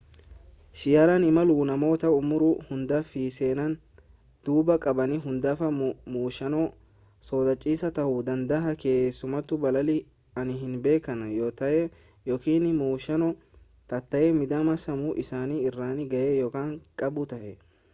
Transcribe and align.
xiyyaaraan 0.81 1.25
imaluun 1.31 1.67
namoota 1.71 2.09
umurii 2.19 2.53
hundaa 2.69 3.01
fi 3.09 3.25
seenaa 3.35 3.73
duubaa 4.49 4.77
qaban 4.85 5.13
hundaaf 5.25 5.61
muuxannoo 6.15 6.63
sodaachisaa 7.29 7.91
ta'uu 7.99 8.17
danda'a 8.31 8.73
keessumattuu 8.85 9.59
balali'anii 9.67 10.57
hin 10.65 10.75
beekan 10.89 11.23
yoo 11.35 11.51
ta'e 11.63 11.77
yookin 12.33 12.69
muuxannoo 12.81 13.33
taatee 13.95 14.25
miidhama 14.41 14.79
sammuu 14.89 15.15
isaan 15.29 15.57
irraan 15.63 16.05
ga'e 16.15 16.35
yoo 16.43 16.53
qabu 17.05 17.31
ta'e 17.37 17.57